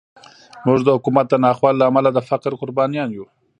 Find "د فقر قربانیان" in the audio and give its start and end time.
2.13-3.09